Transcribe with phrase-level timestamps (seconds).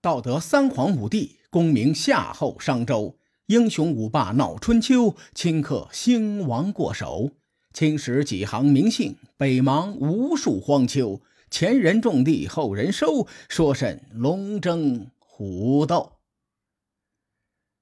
[0.00, 7.32] 道德三皇五帝，功名夏后商周，英雄五霸闹春秋，顷刻兴亡过手。
[7.72, 11.20] 青史几行名姓，北邙无数荒丘。
[11.50, 16.12] 前人种地，后人收，说甚龙争虎斗？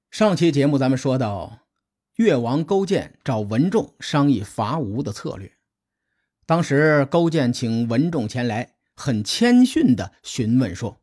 [0.09, 1.59] 上期节目咱们说到，
[2.15, 5.51] 越王勾践找文仲商议伐吴的策略。
[6.47, 11.01] 当时勾践请文仲前来，很谦逊地询问说：“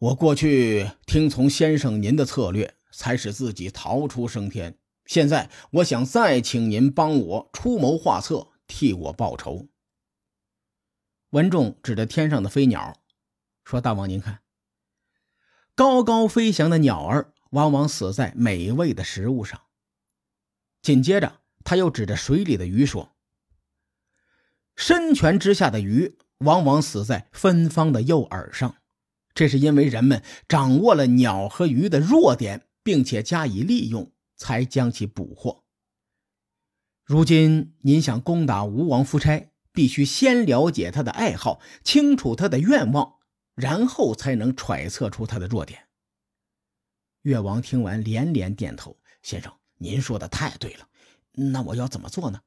[0.00, 4.78] 我过去听从先生您的策略，才使自己逃出升天。
[5.04, 9.68] 现在我想再请您帮我出谋划策，替我报仇。”
[11.30, 12.96] 文仲指着天上的飞鸟，
[13.62, 14.40] 说：“大王，您看，
[15.74, 19.60] 高高飞翔的鸟儿往往死在美味的食物上。”
[20.80, 23.12] 紧接着，他又指着水里的鱼说
[24.74, 28.76] ：“深泉之下的鱼往往死在芬芳的诱饵上，
[29.40, 35.64] 这是因为人们掌握了鸟和鱼的弱点，并且加以利用，才将其捕获。
[37.06, 43.14] 如今您想攻打吴王夫差？”必须先了解他的爱好，清楚他的愿望，
[43.54, 45.86] 然后才能揣测出他的弱点。
[47.22, 50.86] 越王听完连连点头：“先生，您说的太对了。
[51.32, 52.42] 那我要怎么做呢？”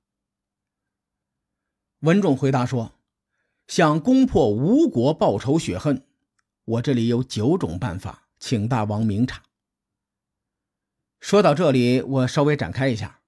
[2.02, 2.92] 文仲回答说
[3.66, 6.06] ：“想攻破吴国，报仇雪恨，
[6.66, 9.44] 我这里有九种办法，请大王明察。”
[11.20, 13.22] 说到这里，我稍微展开一下，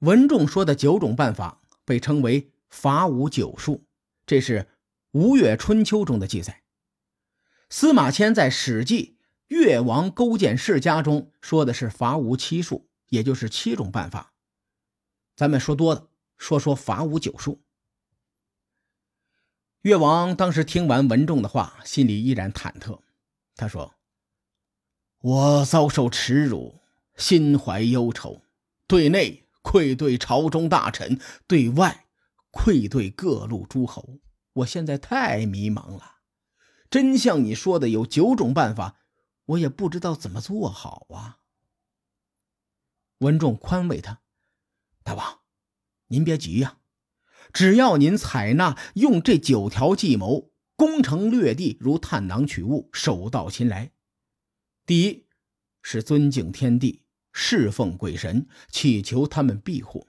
[0.00, 2.52] 文仲说的九种办法被称为。
[2.70, 3.86] 伐吴九术，
[4.26, 4.60] 这是
[5.12, 6.64] 《吴越春秋》中的记载。
[7.70, 14.34] 司马迁在《史记·越王勾践世家》中说的是伐吴七术，也就是七种办法。
[15.34, 17.62] 咱们说多了，说说伐吴九术。
[19.82, 23.00] 越王当时听完文仲的话，心里依然忐忑。
[23.54, 23.94] 他说
[25.20, 26.80] ：“我遭受耻辱，
[27.16, 28.42] 心怀忧愁，
[28.86, 32.04] 对内愧对朝中大臣，对外……”
[32.50, 34.20] 愧对各路诸侯，
[34.54, 36.16] 我现在太迷茫了。
[36.90, 38.96] 真像你说的有九种办法，
[39.44, 41.40] 我也不知道怎么做好啊。
[43.18, 44.22] 文仲宽慰他
[45.04, 45.40] ：“大王，
[46.06, 46.78] 您别急呀，
[47.52, 53.92] 只要您采纳用这九条计谋，攻城略地如探囊取物，手到擒来。
[54.86, 55.26] 第一
[55.82, 60.06] 是尊敬天地，侍奉鬼神，祈求他们庇护。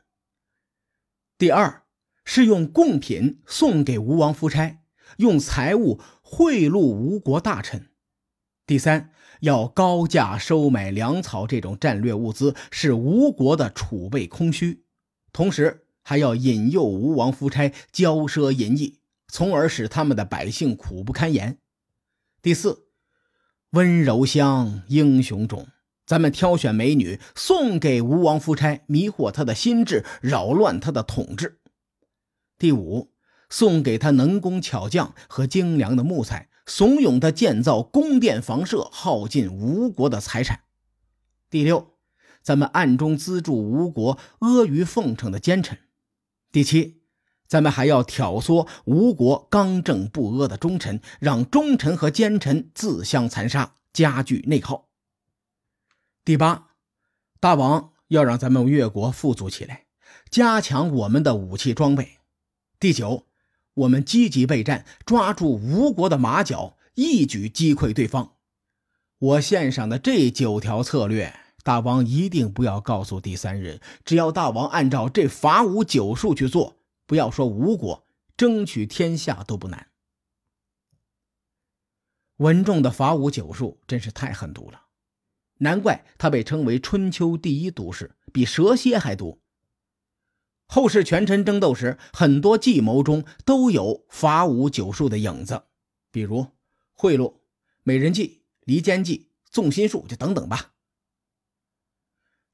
[1.38, 1.84] 第二。”
[2.26, 4.84] 是用贡品送给吴王夫差，
[5.18, 7.90] 用财物贿赂吴国大臣。
[8.68, 14.86] 第三，要高价收买粮草这种战略物资，使吴国的储备空虚。
[15.34, 18.98] 同时，还要引诱吴王夫差骄奢淫逸，
[19.28, 21.60] 从而使他们的百姓苦不堪言。
[22.42, 22.88] 第四，
[23.74, 25.68] 温柔乡，英雄种，
[26.08, 31.60] 咱们挑选美女送给吴王夫差，迷惑他的心智，扰乱他的统治。
[32.58, 33.12] 第五，
[33.48, 40.62] 送给他能工巧匠和精良的木材，怂恿他建造宫殿房舍，耗尽吴国的财产。
[41.52, 41.94] 第六，
[42.42, 45.78] 咱们暗中资助吴国阿谀奉承的奸臣。
[46.52, 47.02] 第七，
[47.48, 54.90] 咱们还要挑唆吴国刚正不阿的忠臣，让忠臣和奸臣自相残杀，加剧内耗。
[56.26, 56.70] 第八，
[57.40, 59.86] 大王要让咱们越国富足起来，
[60.32, 62.18] 加强我们的武器装备。
[62.80, 63.28] 第九，
[63.76, 68.34] 我们积极备战，抓住吴国的马脚，一举击溃对方。
[69.20, 73.80] 我献上的这九条策略，大王一定不要告诉第三人。
[74.04, 79.92] 只要大王按照这伐吴九术去做，不要说吴国，争取天下都不难。
[82.38, 84.88] 文仲的伐吴九术真是太狠毒了，
[85.60, 89.40] 难怪他被称为春秋第一毒士，比蛇蝎还毒。
[90.66, 95.62] 后世权臣争斗时，很多计谋中都有伐吴九术的影子，
[96.10, 96.48] 比如
[96.94, 97.36] 贿赂、
[97.84, 100.74] 美人计、离间计、纵心术，就等等吧。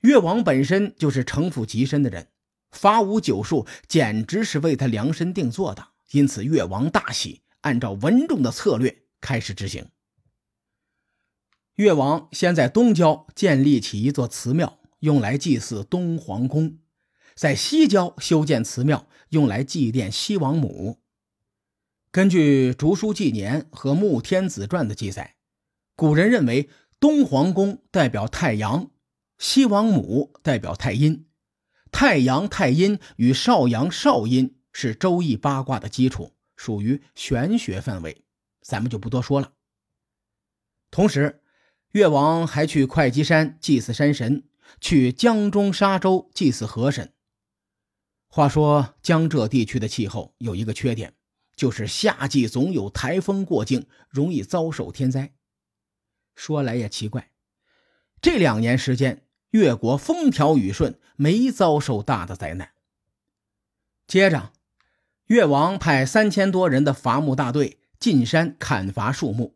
[0.05, 2.27] 越王本身就是城府极深的人，
[2.69, 9.89] 伐吴九术简直是为他量身定做的，因此越王大喜，按照文仲的策略开始执行。
[11.77, 16.77] 越王先在东郊建立起一座祠庙，用来祭祀东皇公。
[17.33, 20.99] 在西郊修建祠庙，用来祭奠西王母。
[22.11, 25.35] 根据《竹书纪年》和《穆天子传》的记载，
[25.95, 26.69] 古人认为
[26.99, 28.91] 东皇宫代表太阳，
[29.37, 31.27] 西王母代表太阴。
[31.91, 38.25] 太阳、太阴与少阳、少阴是周易八卦的基础，属于玄学范围，
[38.61, 39.53] 咱们就不多说了。
[40.91, 41.41] 同时，
[41.91, 44.43] 越王还去会稽山祭祀山神，
[44.81, 47.13] 去江中沙洲祭祀河神。
[48.27, 51.13] 话说江浙地区的气候有一个缺点，
[51.55, 55.33] 就是夏季总有台风过境，容易遭受天灾。
[56.35, 57.31] 说来也奇怪，
[58.21, 59.24] 这两年时间，
[59.55, 62.71] 越国风调雨顺，没遭受大的灾难。
[64.05, 64.51] 接着，
[65.27, 69.55] 越王派三千多人的伐木大队进山砍伐树木。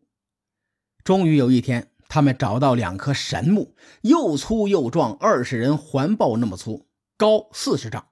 [1.03, 6.87] 终于有一天，他们找到两棵神木，又粗又壮，二十人环抱那么粗，
[7.17, 8.07] 高四十丈。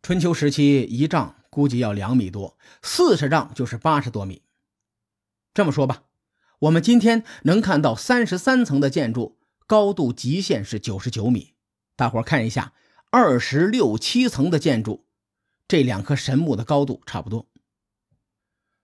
[0.00, 4.42] 春秋时期，一丈估计要两米多，四十丈就是八十多米。
[5.52, 6.04] 这么说吧，
[6.60, 11.54] 我们今天能看到三十三层的建筑，高度极限是九十九米。
[11.96, 12.72] 大伙看一下，
[13.10, 15.06] 二十六七层的建筑。
[15.66, 17.48] 这两棵神木的高度差不多，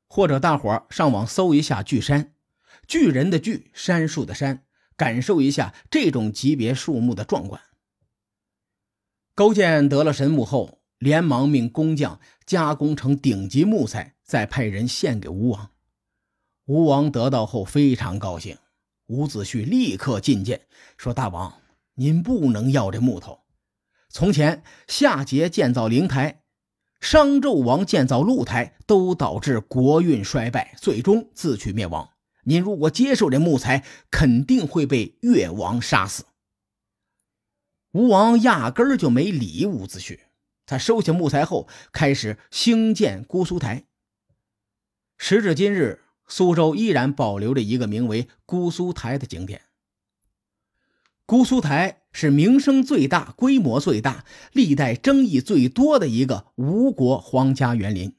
[0.09, 2.35] 或者大伙上网搜一下巨山，
[2.89, 4.65] 巨人的巨，杉树的杉，
[4.97, 7.61] 感受一下这种级别树木的壮观。
[9.35, 15.71] 勾践得了神木后，连忙命工匠加工成顶级木材，再派人献给吴王。
[16.65, 18.57] 吴王得到后非常高兴，
[19.11, 21.61] 伍子胥立刻进谏说：“大王，
[21.95, 23.41] 您不能要这木头。
[24.09, 26.43] 从前夏桀建造灵台。”
[27.01, 32.11] 商纣王建造露台，都导致国运衰败，最终自取灭亡。
[32.45, 36.27] 您如果接受这木材，肯定会被越王杀死。
[37.93, 40.21] 吴王压根儿就没理伍子胥，
[40.67, 43.87] 他收下木材后，开始兴建姑苏台。
[45.17, 49.63] 时至今日，苏州依然保留着一个名为姑苏台的景点。
[51.27, 58.15] 姑苏台是名声最大、规模最大、历代争议最多的一个吴国皇家园林。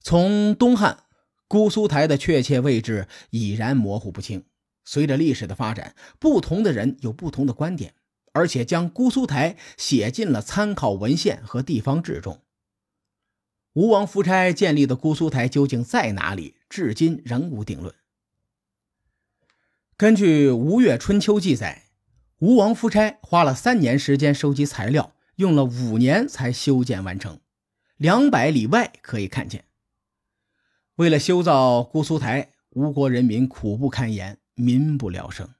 [0.00, 1.04] 从东汉，
[1.48, 4.44] 姑苏台的确切位置已然模糊不清。
[4.84, 7.94] 随着历史的发展，不同的人有不同的观点，
[8.32, 12.40] 而且将姑苏台写进了参考文献和地方志中。
[13.74, 17.94] 吴王夫差建立的姑苏台究竟在哪里，至今仍无定论。
[19.96, 21.84] 根据《吴越春秋》记载，
[22.38, 27.40] 吴王夫差花了三年时间收集材料，用了五年才修建完成。
[27.96, 29.64] 两百里外可以看见，
[30.96, 35.54] 为了修造姑苏台，吴国人民苦不堪言，民不聊生。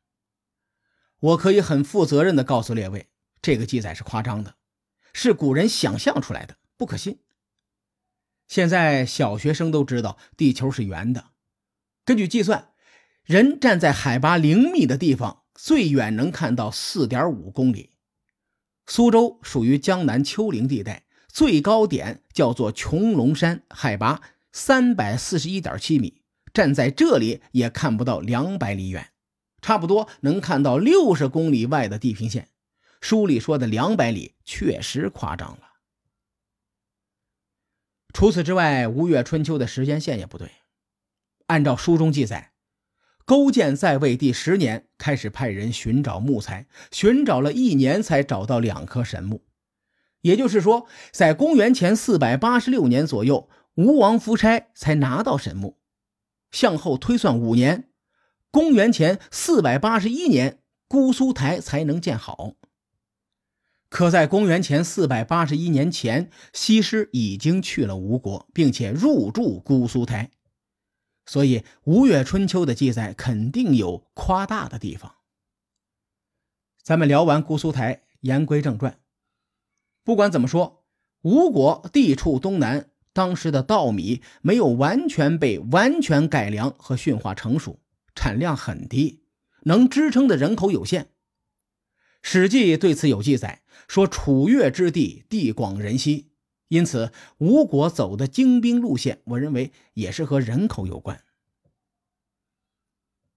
[1.21, 3.09] 我可以很负责任地告诉列位，
[3.41, 4.57] 这个记载是夸张的，
[5.15, 7.21] 是古人想象出来的，不可信。
[8.53, 11.31] 现在小学生都知道地球是圆的，
[12.05, 12.69] 根据计算。
[13.25, 17.93] 人站在海拔零米的地方，最远能看到四点五公里。
[18.85, 24.21] 苏州属于江南丘陵地带，最高点叫做穹窿山，海拔
[24.53, 26.21] 三百四十一点七米。
[26.53, 29.13] 站在这里也看不到两百里远，
[29.63, 32.49] 差不多能看到六十公里外的地平线。
[33.01, 35.72] 书里说的两百里确实夸张了。
[38.13, 40.51] 除此之外，《吴越春秋》的时间线也不对，
[41.47, 42.53] 按照书中记载。
[43.25, 49.45] 勾践在位第十年，开始派人寻找木材，寻找了一年才找到两棵神木。
[50.23, 55.79] 也就是说，在公元前四百八十六年左右，吴王夫差才拿到神木。
[56.51, 57.89] 向后推算五年，
[58.51, 62.55] 公元前四百八十一年，姑苏台才能建好。
[63.93, 70.31] 可在公元前四百八十一年前，西施已经去了吴国，并且入住姑苏台。
[71.27, 75.17] 所以，《吴越春秋》的记载肯定有夸大的地方。
[76.83, 78.99] 咱们聊完姑苏台，言归正传。
[80.03, 80.87] 不管怎么说，
[81.21, 87.79] 吴国地处东南，当时的稻米没有完全被完全改良和驯化成熟，
[88.15, 89.23] 产量很低，
[89.65, 91.05] 能支撑的人口有限。
[92.23, 96.31] 《史记》对此有记载，说楚越之地地广人稀。
[96.69, 101.23] 因此，吴国走的精兵路线，我认为也是和人口有关。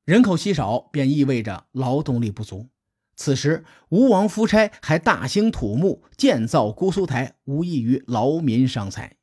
[0.05, 2.69] 人口稀少，便意味着劳动力不足。
[3.17, 9.17] 此时，吴王夫差还大兴土木，建造姑苏台，无异于劳民伤财。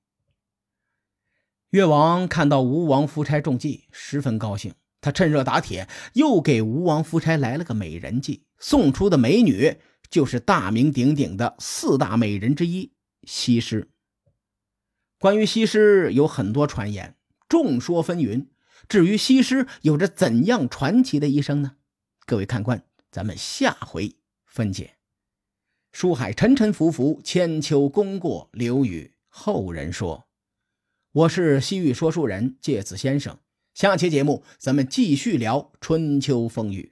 [1.71, 4.75] 越王看到吴王夫差中计，十分高兴。
[5.01, 9.77] 他趁热打铁，又给吴王夫差来了个美人计，送出的美女
[10.09, 12.93] 就是大名鼎鼎的四大美人之一
[13.25, 13.91] 西施。
[15.19, 17.17] 关于西施有很多传言，
[17.49, 18.47] 众说纷纭。
[18.89, 21.77] 至于西施有着怎样传奇的一生呢？
[22.25, 24.15] 各位看官，咱们下回
[24.47, 24.95] 分解。
[25.91, 30.29] 书海沉沉浮浮，千秋功过留与后人说。
[31.13, 33.39] 我是西域说书人介子先生，
[33.75, 36.92] 下期节目咱们继续聊春秋风雨，